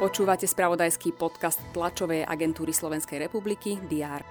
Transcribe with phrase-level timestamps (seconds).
[0.00, 4.24] Počúvate spravodajský podcast tlačovej agentúry Slovenskej republiky DR.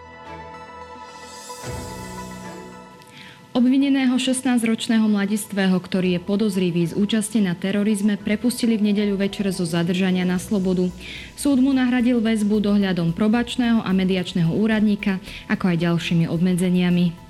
[3.54, 9.66] Obvineného 16-ročného mladistvého, ktorý je podozrivý z účasti na terorizme, prepustili v nedeľu večer zo
[9.66, 10.90] zadržania na slobodu.
[11.38, 17.29] Súd mu nahradil väzbu dohľadom probačného a mediačného úradníka, ako aj ďalšími obmedzeniami.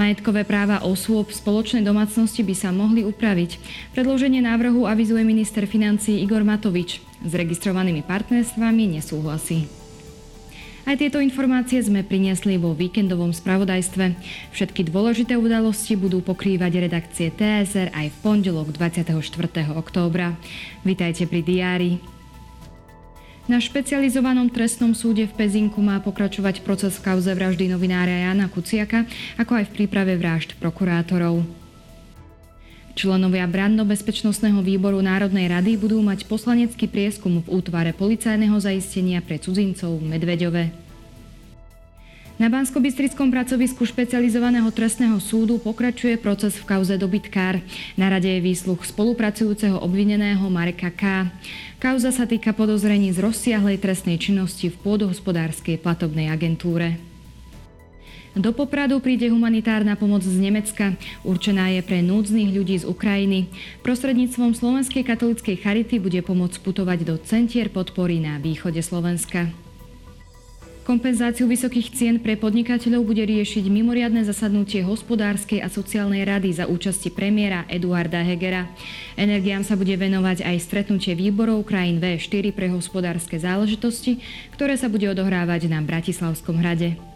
[0.00, 3.60] Majetkové práva osôb spoločnej domácnosti by sa mohli upraviť.
[3.92, 7.04] Predloženie návrhu avizuje minister financí Igor Matovič.
[7.20, 9.68] S registrovanými partnerstvami nesúhlasí.
[10.88, 14.16] Aj tieto informácie sme priniesli vo víkendovom spravodajstve.
[14.56, 19.12] Všetky dôležité udalosti budú pokrývať redakcie TSR aj v pondelok 24.
[19.76, 20.32] októbra.
[20.80, 22.19] Vítajte pri diári.
[23.48, 29.08] Na špecializovanom trestnom súde v Pezinku má pokračovať proces v kauze vraždy novinára Jana Kuciaka,
[29.40, 31.46] ako aj v príprave vražd prokurátorov.
[32.98, 39.96] Členovia Brandno-bezpečnostného výboru Národnej rady budú mať poslanecký prieskum v útvare policajného zaistenia pre cudzincov
[39.96, 40.89] v Medveďove.
[42.40, 42.80] Na bansko
[43.28, 47.60] pracovisku špecializovaného trestného súdu pokračuje proces v kauze dobytkár.
[48.00, 51.28] Na rade je výsluch spolupracujúceho obvineného Mareka K.
[51.76, 56.96] Kauza sa týka podozrení z rozsiahlej trestnej činnosti v pôdohospodárskej platobnej agentúre.
[58.32, 60.96] Do Popradu príde humanitárna pomoc z Nemecka.
[61.20, 63.52] Určená je pre núdznych ľudí z Ukrajiny.
[63.84, 69.52] Prostredníctvom Slovenskej katolíckej charity bude pomoc putovať do centier podpory na východe Slovenska.
[70.90, 77.14] Kompenzáciu vysokých cien pre podnikateľov bude riešiť mimoriadne zasadnutie hospodárskej a sociálnej rady za účasti
[77.14, 78.66] premiéra Eduarda Hegera.
[79.14, 84.18] Energiám sa bude venovať aj stretnutie výborov krajín V4 pre hospodárske záležitosti,
[84.50, 87.09] ktoré sa bude odohrávať na Bratislavskom hrade.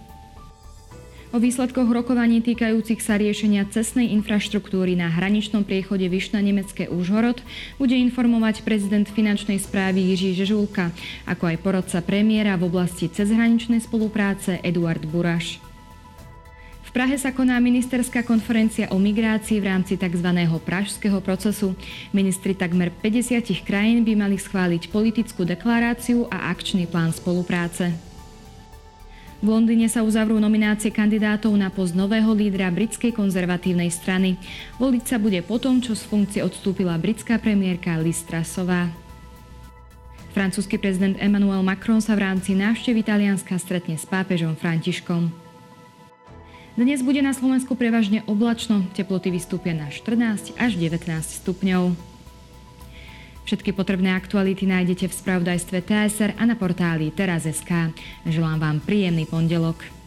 [1.35, 7.43] O výsledkoch rokovaní týkajúcich sa riešenia cestnej infraštruktúry na hraničnom priechode Vyšna-Nemecké Úžhorod
[7.75, 10.95] bude informovať prezident finančnej správy Jiří Žežulka,
[11.27, 15.59] ako aj porodca premiéra v oblasti cezhraničnej spolupráce Eduard Buraš.
[16.95, 20.31] Prahe sa koná ministerská konferencia o migrácii v rámci tzv.
[20.63, 21.75] pražského procesu.
[22.15, 28.14] Ministri takmer 50 krajín by mali schváliť politickú deklaráciu a akčný plán spolupráce.
[29.45, 34.41] V Londýne sa uzavrú nominácie kandidátov na post nového lídra britskej konzervatívnej strany.
[34.81, 38.89] Voliť sa bude potom, čo z funkcie odstúpila britská premiérka Liz Trussová.
[40.33, 45.29] Francúzsky prezident Emmanuel Macron sa v rámci návštevy Talianska stretne s pápežom Františkom.
[46.81, 52.14] Dnes bude na Slovensku prevažne oblačno, teploty vystúpia na 14 až 19 stupňov.
[53.45, 57.93] Všetky potrebné aktuality nájdete v spravodajstve TSR a na portáli teraz.sk.
[58.25, 60.04] Želám vám príjemný pondelok.